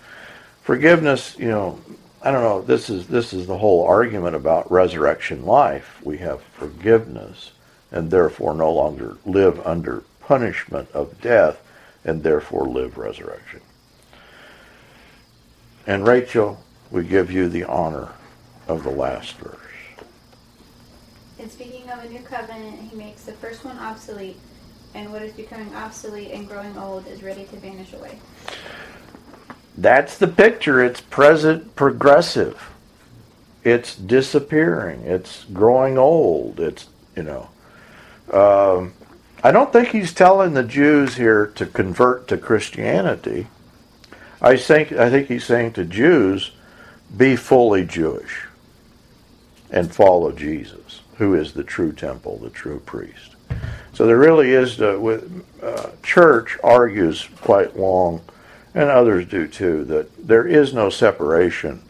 [0.64, 1.80] Forgiveness, you know,
[2.22, 6.00] I don't know, this is this is the whole argument about resurrection life.
[6.04, 7.52] We have forgiveness
[7.92, 11.62] and therefore no longer live under punishment of death
[12.04, 13.62] and therefore live resurrection.
[15.86, 18.10] And Rachel, we give you the honor
[18.68, 19.58] of the last verse.
[21.40, 24.38] In speaking of a new covenant, he makes the first one obsolete,
[24.96, 28.20] and what is becoming obsolete and growing old is ready to vanish away.
[29.78, 30.84] That's the picture.
[30.84, 32.72] It's present progressive.
[33.64, 35.02] It's disappearing.
[35.04, 36.60] It's growing old.
[36.60, 37.50] It's, you know.
[38.34, 38.94] Um,
[39.44, 43.48] I don't think he's telling the Jews here to convert to Christianity.
[44.42, 46.52] I think, I think he's saying to Jews,
[47.16, 48.46] be fully Jewish
[49.72, 53.36] and follow Jesus, who is the true temple, the true priest.
[53.94, 58.22] So there really is, the, with, uh, Church argues quite long,
[58.74, 61.82] and others do too, that there is no separation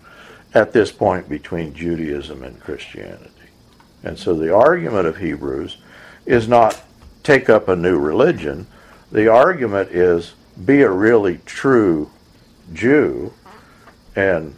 [0.53, 3.31] at this point between Judaism and Christianity.
[4.03, 5.77] And so the argument of Hebrews
[6.25, 6.81] is not
[7.27, 8.65] take up a new religion.
[9.11, 12.09] The argument is be a really true
[12.71, 13.33] Jew
[14.15, 14.55] and,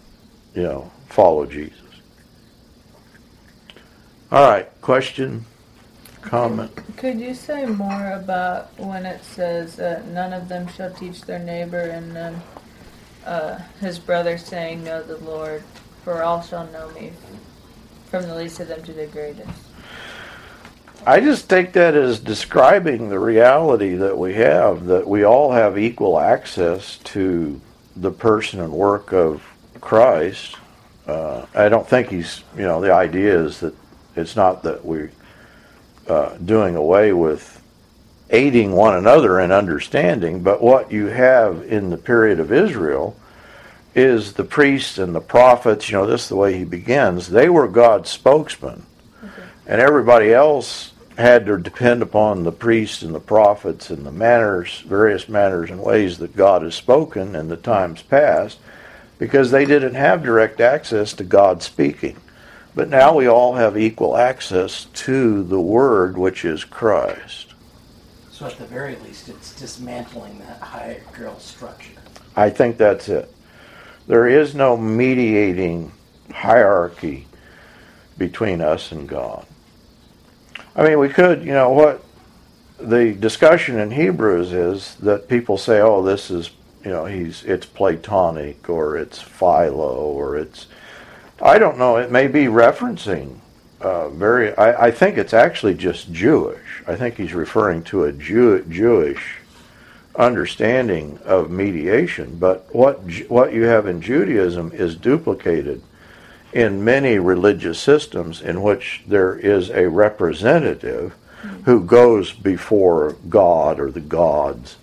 [0.53, 1.81] you know, follow Jesus.
[4.31, 5.45] All right, question,
[6.21, 6.71] comment?
[6.95, 11.39] Could you say more about when it says that none of them shall teach their
[11.39, 12.39] neighbor and then
[13.25, 15.63] uh, his brother saying, Know the Lord,
[16.03, 17.13] for all shall know me,
[18.11, 19.68] from the least of them to the greatest?
[21.09, 25.75] I just take that as describing the reality that we have, that we all have
[25.75, 27.59] equal access to
[27.95, 29.41] the person and work of
[29.81, 30.55] Christ.
[31.07, 33.73] Uh, I don't think he's, you know, the idea is that
[34.15, 35.11] it's not that we're
[36.07, 37.59] uh, doing away with
[38.29, 43.19] aiding one another in understanding, but what you have in the period of Israel
[43.95, 47.49] is the priests and the prophets, you know, this is the way he begins, they
[47.49, 48.85] were God's spokesmen.
[49.65, 54.79] And everybody else had to depend upon the priests and the prophets and the manners,
[54.87, 58.57] various manners and ways that God has spoken in the times past,
[59.17, 62.15] because they didn't have direct access to God speaking.
[62.73, 67.53] But now we all have equal access to the Word, which is Christ.
[68.31, 71.99] So at the very least, it's dismantling that hierarchical structure.
[72.37, 73.29] I think that's it.
[74.07, 75.91] There is no mediating
[76.31, 77.27] hierarchy
[78.17, 79.45] between us and God.
[80.79, 82.05] I mean, we could, you know, what
[82.79, 86.51] the discussion in Hebrews is that people say, oh, this is,
[86.85, 90.67] you know, he's it's Platonic or it's Philo or it's,
[91.41, 93.39] I don't know, it may be referencing
[93.81, 96.81] uh, very, I, I think it's actually just Jewish.
[96.87, 99.35] I think he's referring to a Jew, Jewish
[100.15, 102.37] understanding of mediation.
[102.37, 105.81] But what what you have in Judaism is duplicated
[106.53, 111.15] in many religious systems in which there is a representative
[111.65, 114.77] who goes before God or the gods,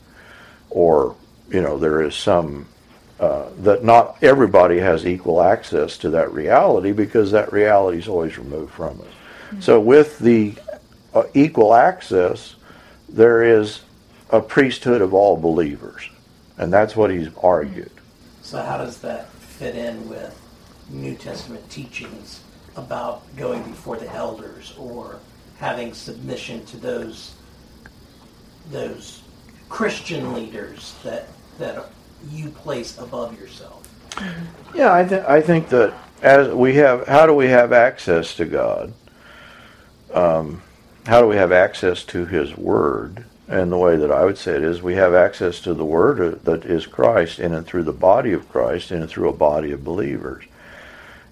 [0.71, 1.17] or
[1.49, 2.67] you know there is some
[3.21, 8.39] uh, that not everybody has equal access to that reality because that reality is always
[8.39, 9.07] removed from us.
[9.07, 9.61] Mm-hmm.
[9.61, 10.55] So with the
[11.15, 12.57] uh, equal access,
[13.09, 13.83] there is
[14.31, 16.09] a priesthood of all believers,
[16.59, 17.91] and that's what he's argued.
[18.43, 20.39] So how does that fit in with
[20.89, 22.41] New Testament teachings
[22.77, 25.19] about going before the elders or
[25.59, 27.35] having submission to those
[28.71, 29.23] those
[29.69, 31.91] Christian leaders that that
[32.31, 33.89] you place above yourself?
[34.75, 38.45] Yeah, I think I think that as we have, how do we have access to
[38.45, 38.93] God?
[40.13, 40.63] Um,
[41.07, 43.25] how do we have access to His Word?
[43.49, 46.45] And the way that I would say it is, we have access to the Word
[46.45, 49.71] that is Christ in and through the body of Christ in and through a body
[49.73, 50.45] of believers.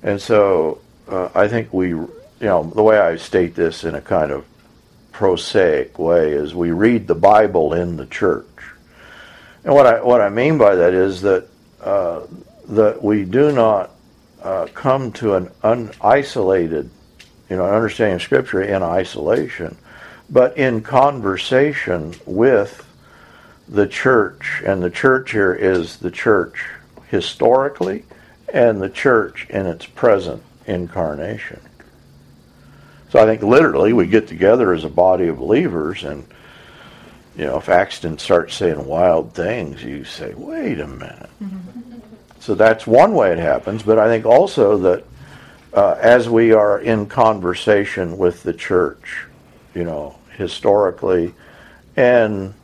[0.05, 4.03] And so uh, I think we, you know, the way I state this in a
[4.03, 4.45] kind of
[5.13, 8.47] prosaic way is we read the Bible in the church.
[9.65, 11.49] And what I what I mean by that is that
[11.81, 12.27] uh,
[12.69, 13.93] that we do not
[14.43, 16.91] uh, come to an unisolated,
[17.49, 19.75] you know, understanding of Scripture in isolation,
[20.29, 22.87] but in conversation with
[23.69, 24.63] the church.
[24.67, 26.67] And the church here is the church
[27.09, 28.05] historically
[28.53, 31.61] and the church in its present incarnation.
[33.11, 36.27] So I think literally we get together as a body of believers and
[37.37, 41.31] you know, if Axton starts saying wild things, you say, wait a minute.
[41.43, 41.99] Mm-hmm.
[42.39, 45.05] So that's one way it happens, but I think also that
[45.73, 49.27] uh, as we are in conversation with the church,
[49.75, 51.35] you know, historically
[51.97, 52.55] and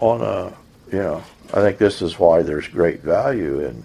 [0.00, 0.52] on a,
[0.92, 1.22] you know,
[1.54, 3.84] I think this is why there's great value in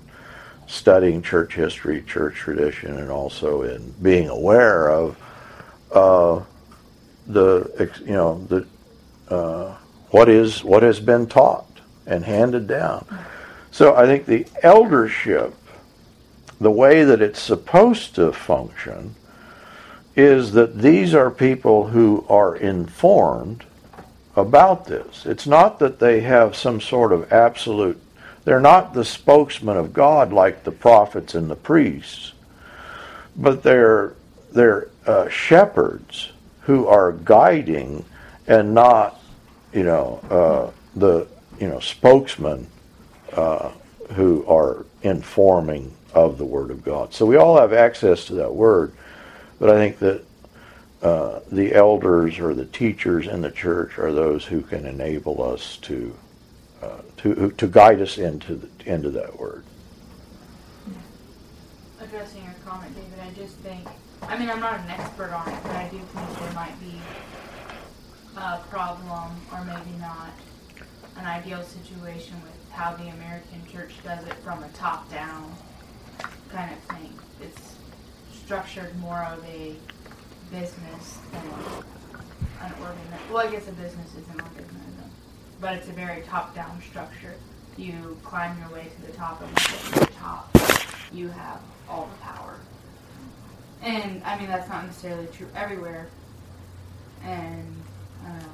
[0.72, 5.18] studying church history, church tradition, and also in being aware of
[5.92, 6.44] uh,
[7.28, 8.66] the, you know, the,
[9.34, 9.76] uh,
[10.12, 11.68] what is what has been taught
[12.06, 13.06] and handed down.
[13.72, 15.54] So I think the eldership,
[16.60, 19.16] the way that it's supposed to function,
[20.16, 23.64] is that these are people who are informed
[24.36, 25.26] about this.
[25.26, 28.02] It's not that they have some sort of absolute,
[28.44, 32.34] they're not the spokesman of God like the prophets and the priests,
[33.36, 34.14] but they're,
[34.52, 36.32] they're uh, shepherds
[36.62, 38.04] who are guiding
[38.48, 39.20] and not,
[39.74, 41.28] you know, uh, the,
[41.60, 42.68] you know, spokesmen
[43.34, 43.72] uh,
[44.14, 47.14] who are informing of the Word of God.
[47.14, 48.94] So we all have access to that Word,
[49.60, 50.24] but I think that
[51.02, 55.78] uh, the elders or the teachers in the church are those who can enable us
[55.78, 56.16] to
[56.82, 59.64] uh, to to guide us into the, into that Word.
[62.00, 63.88] Addressing your comment, David, I just think,
[64.24, 67.00] I mean, I'm not an expert on it, but I do think there might be
[68.36, 70.32] a problem, or maybe not,
[71.18, 75.54] an ideal situation with how the American church does it from a top-down
[76.50, 77.14] kind of thing.
[77.42, 77.76] It's
[78.34, 79.76] structured more of a
[80.50, 81.44] business than
[82.62, 83.20] an organization.
[83.32, 84.91] Well, I guess a business is an organism,
[85.62, 87.36] but it's a very top-down structure.
[87.78, 90.58] You climb your way to the top, and once you get to the top,
[91.14, 92.56] you have all the power.
[93.84, 96.08] And I mean, that's not necessarily true everywhere.
[97.24, 97.76] And
[98.26, 98.46] I don't know,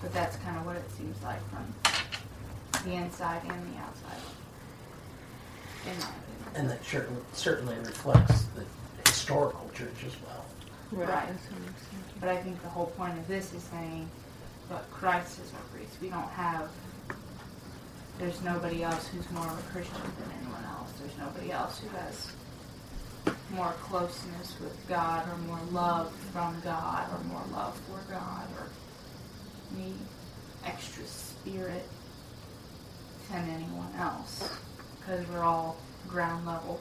[0.00, 1.74] but that's kind of what it seems like from
[2.84, 4.20] the inside and the outside.
[5.84, 6.16] In my opinion.
[6.56, 8.64] And that cer- certainly reflects the
[9.08, 10.44] historical church as well.
[10.92, 11.08] Right.
[11.08, 12.04] That's what I'm saying.
[12.18, 14.08] But I think the whole point of this is saying,
[14.70, 15.96] but Christ is our priest.
[16.00, 16.70] We don't have.
[18.18, 20.92] There's nobody else who's more of a Christian than anyone else.
[21.00, 22.32] There's nobody else who has
[23.52, 28.68] more closeness with God or more love from God or more love for God or
[29.76, 29.94] any
[30.64, 31.82] extra spirit
[33.30, 34.56] than anyone else.
[35.00, 36.80] Because we're all ground level.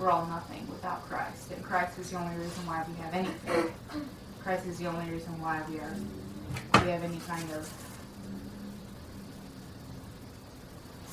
[0.00, 1.52] We're all nothing without Christ.
[1.52, 3.72] And Christ is the only reason why we have anything.
[4.42, 5.94] Christ is the only reason why we are
[6.74, 7.72] we have any kind of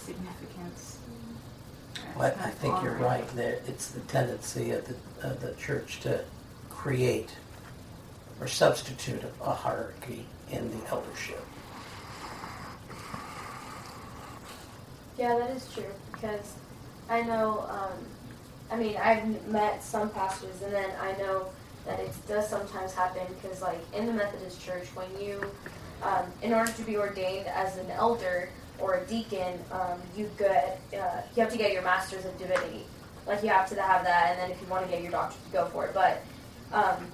[0.04, 1.00] significance.
[2.18, 3.28] Well, I, I think you're right.
[3.36, 6.24] There, it's the tendency of the, of the church to
[6.70, 7.30] create
[8.40, 11.44] or substitute a hierarchy in the eldership.
[15.18, 16.54] Yeah, that is true because
[17.10, 17.66] I know.
[17.70, 18.06] Um,
[18.70, 21.48] I mean, I've met some pastors, and then I know
[21.88, 25.42] that it does sometimes happen because, like in the Methodist Church, when you,
[26.04, 30.80] um, in order to be ordained as an elder or a deacon, um, you get
[30.94, 32.86] uh, you have to get your master's of divinity.
[33.26, 35.46] Like you have to have that, and then if you want to get your doctorate,
[35.46, 35.94] to go for it.
[35.94, 36.24] But
[36.72, 37.08] um,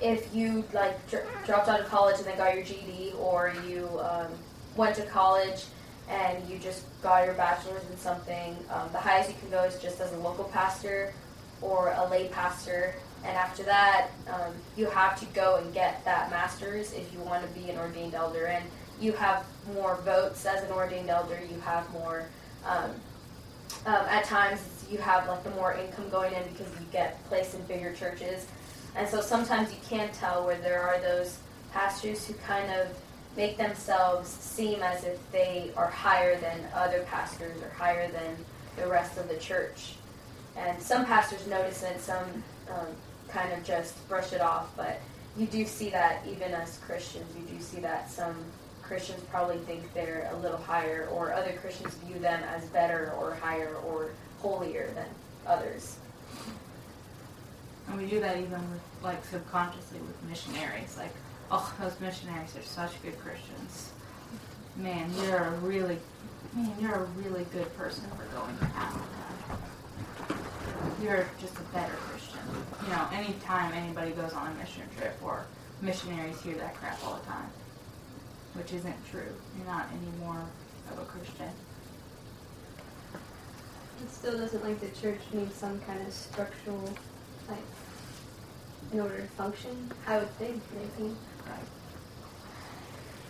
[0.00, 3.88] if you like dr- dropped out of college and then got your GED, or you
[4.00, 4.28] um,
[4.76, 5.64] went to college
[6.08, 9.80] and you just got your bachelor's in something, um, the highest you can go is
[9.80, 11.14] just as a local pastor
[11.62, 12.94] or a lay pastor.
[13.24, 17.42] And after that, um, you have to go and get that master's if you want
[17.42, 18.46] to be an ordained elder.
[18.46, 18.64] And
[19.00, 19.44] you have
[19.74, 21.40] more votes as an ordained elder.
[21.50, 22.26] You have more.
[22.66, 22.90] Um,
[23.86, 24.60] um, at times,
[24.90, 28.46] you have like the more income going in because you get placed in bigger churches.
[28.94, 31.38] And so sometimes you can tell where there are those
[31.72, 32.88] pastors who kind of
[33.36, 38.36] make themselves seem as if they are higher than other pastors or higher than
[38.76, 39.94] the rest of the church.
[40.56, 42.86] And some pastors notice it, some um,
[43.34, 45.00] kind of just brush it off, but
[45.36, 48.36] you do see that even as Christians, you do see that some
[48.82, 53.34] Christians probably think they're a little higher, or other Christians view them as better or
[53.34, 55.06] higher or holier than
[55.46, 55.96] others.
[57.88, 60.96] And we do that even with like subconsciously with missionaries.
[60.96, 61.12] Like,
[61.50, 63.90] oh, those missionaries are such good Christians.
[64.76, 65.98] Man, you're a really,
[66.54, 69.04] man, you're a really good person for going to Africa.
[71.02, 72.13] You're just a better Christian.
[72.84, 75.46] You know, anytime anybody goes on a mission trip or
[75.80, 77.48] missionaries hear that crap all the time,
[78.54, 79.32] which isn't true.
[79.56, 80.42] You're not any more
[80.92, 81.48] of a Christian.
[84.02, 86.92] It still doesn't like the church needs some kind of structural,
[87.48, 87.58] like,
[88.92, 89.90] in order to function.
[90.06, 91.14] I would think, maybe.
[91.46, 91.58] Right.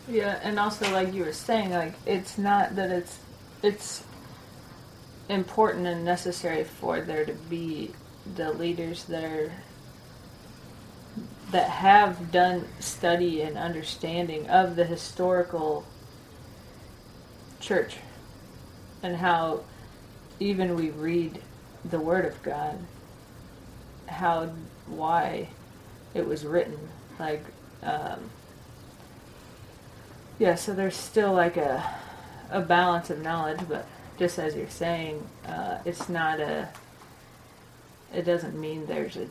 [0.09, 3.19] Yeah, and also like you were saying, like it's not that it's
[3.63, 4.05] it's
[5.29, 7.93] important and necessary for there to be
[8.37, 9.53] the leaders that are
[11.51, 15.85] that have done study and understanding of the historical
[17.61, 17.97] church
[19.03, 19.63] and how
[20.41, 21.41] even we read
[21.85, 22.79] the word of God
[24.07, 24.51] how
[24.87, 25.49] why
[26.15, 26.79] it was written
[27.19, 27.45] like
[27.83, 28.31] um,
[30.39, 31.85] yeah, so there's still like a
[32.51, 33.87] a balance of knowledge, but
[34.19, 36.69] just as you're saying, uh, it's not a.
[38.15, 39.29] It doesn't mean there's a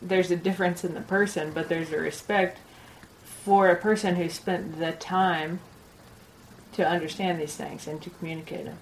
[0.00, 2.58] there's a difference in the person, but there's a respect
[3.24, 5.60] for a person who spent the time
[6.72, 8.78] to understand these things and to communicate them.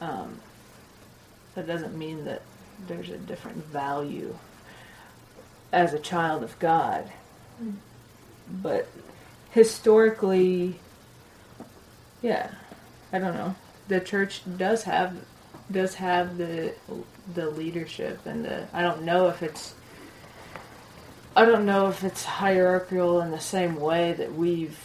[0.00, 0.40] Um,
[1.54, 2.42] that doesn't mean that
[2.86, 4.36] there's a different value
[5.72, 7.10] as a child of God,
[8.50, 8.88] but
[9.50, 10.80] historically,
[12.22, 12.50] yeah,
[13.12, 13.54] I don't know.
[13.88, 15.16] The church does have
[15.70, 16.74] does have the
[17.34, 19.74] the leadership and the I don't know if it's
[21.36, 24.78] I don't know if it's hierarchical in the same way that we've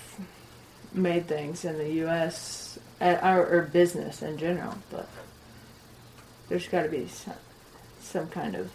[0.91, 2.80] made things in the U.S.
[2.99, 5.07] uh, or, business in general, but
[6.47, 7.36] there's got to be some,
[7.99, 8.71] some kind of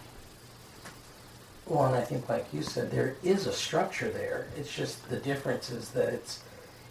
[1.67, 4.47] Well, and I think, like you said, there is a structure there.
[4.57, 6.45] It's just the difference is that it's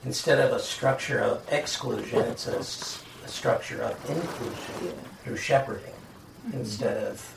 [0.04, 5.94] instead of a structure of exclusion, it's a, a structure of inclusion through shepherding
[6.54, 7.36] instead of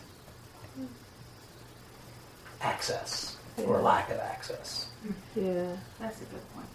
[2.61, 4.89] access or lack of access.
[5.34, 5.76] yeah.
[6.01, 6.66] That's a good point,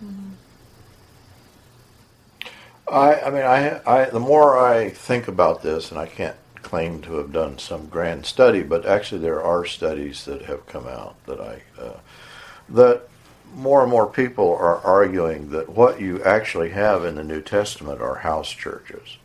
[0.00, 0.14] David.
[2.88, 7.00] I, I mean, I, I, the more I think about this, and I can't claim
[7.02, 11.14] to have done some grand study, but actually there are studies that have come out
[11.26, 11.98] that I, uh,
[12.70, 13.08] that
[13.54, 18.00] more and more people are arguing that what you actually have in the New Testament
[18.00, 19.16] are house churches,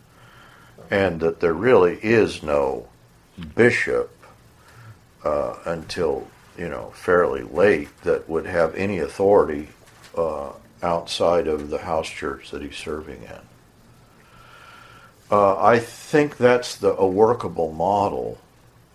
[0.90, 2.88] and that there really is no
[3.56, 4.12] bishop
[5.24, 9.70] uh, until you know fairly late that would have any authority
[10.18, 10.52] uh,
[10.84, 13.42] outside of the house church that he's serving in.
[15.30, 18.38] Uh, I think that's the a workable model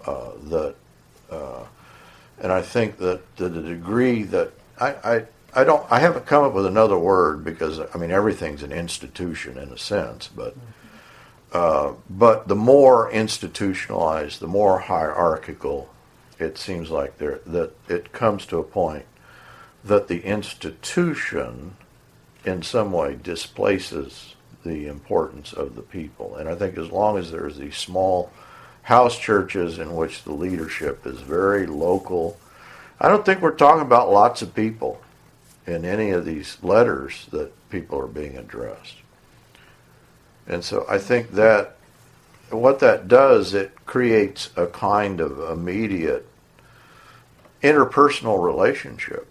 [0.05, 0.74] uh, that,
[1.31, 1.64] uh,
[2.41, 5.24] and I think that to the degree that I, I
[5.55, 9.57] I don't I haven't come up with another word because I mean everything's an institution
[9.59, 10.57] in a sense, but
[11.53, 15.89] uh, but the more institutionalized, the more hierarchical
[16.39, 19.07] it seems like there that it comes to a point
[19.83, 21.77] that the institution
[22.45, 26.37] in some way displaces the importance of the people.
[26.37, 28.33] And I think as long as there's these small
[28.83, 32.39] house churches in which the leadership is very local,
[33.01, 35.01] I don't think we're talking about lots of people
[35.66, 38.97] in any of these letters that people are being addressed.
[40.47, 41.76] And so I think that
[42.51, 46.26] what that does, it creates a kind of immediate
[47.62, 49.26] interpersonal relationship.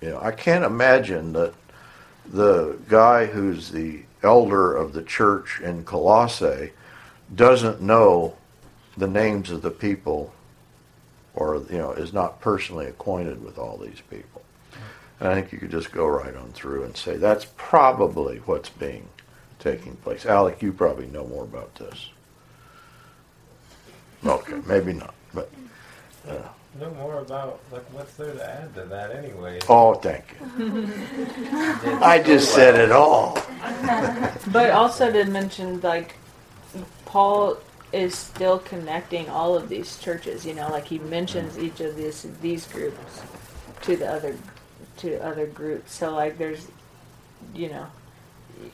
[0.00, 1.54] You know, I can't imagine that
[2.26, 6.72] the guy who's the elder of the church in Colossae
[7.34, 8.36] doesn't know
[8.96, 10.34] the names of the people
[11.34, 14.42] or you know is not personally acquainted with all these people.
[15.20, 18.68] And I think you could just go right on through and say that's probably what's
[18.68, 19.08] being
[19.58, 20.26] taking place.
[20.26, 22.10] Alec, you probably know more about this.
[24.24, 25.50] Okay, maybe not, but
[26.28, 26.48] uh,
[26.80, 29.60] know more about like what's there to add to that anyway.
[29.68, 30.24] oh, thank
[30.58, 30.88] you.
[32.00, 33.38] I just said it all.
[34.48, 36.16] But also to mention, like,
[37.04, 37.58] Paul
[37.94, 40.44] is still connecting all of these churches.
[40.44, 43.22] You know, like he mentions each of these these groups
[43.82, 44.36] to the other
[44.98, 45.94] to other groups.
[45.94, 46.66] So like, there's,
[47.54, 47.86] you know,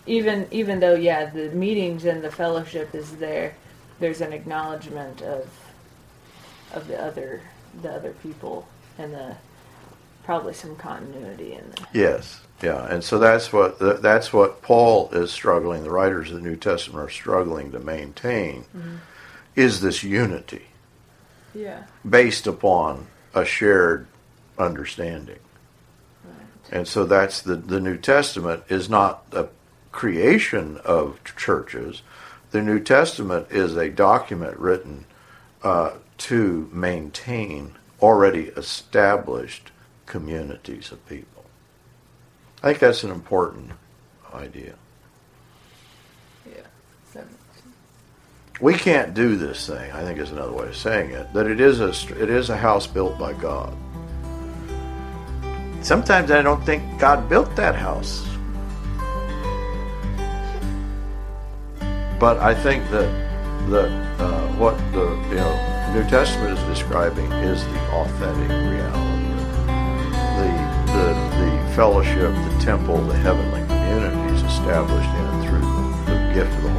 [0.06, 3.54] even even though yeah, the meetings and the fellowship is there,
[3.98, 5.48] there's an acknowledgement of
[6.72, 7.42] of the other
[7.82, 8.66] the other people
[8.98, 9.36] and the
[10.24, 11.86] probably some continuity in there.
[11.92, 15.82] Yes, yeah, and so that's what that's what Paul is struggling.
[15.82, 18.96] The writers of the New Testament are struggling to maintain mm-hmm.
[19.56, 20.66] Is this unity
[21.54, 24.06] yeah based upon a shared
[24.58, 25.38] understanding.
[26.72, 29.48] And so that's the the New Testament is not a
[29.90, 32.02] creation of churches.
[32.52, 35.04] The New Testament is a document written
[35.62, 39.72] uh, to maintain already established
[40.06, 41.44] communities of people.
[42.62, 43.72] I think that's an important
[44.32, 44.74] idea.
[46.46, 46.62] yeah.
[47.12, 47.24] So,
[48.60, 49.90] We can't do this thing.
[49.92, 51.32] I think is another way of saying it.
[51.32, 51.88] That it is a
[52.22, 53.74] it is a house built by God.
[55.80, 58.22] Sometimes I don't think God built that house,
[62.20, 63.08] but I think that
[63.70, 63.90] that
[64.20, 69.24] uh, what the you know New Testament is describing is the authentic reality,
[70.36, 70.48] the
[70.92, 71.06] the
[71.40, 76.62] the fellowship, the temple, the heavenly communities established in and through the, the gift of
[76.64, 76.69] the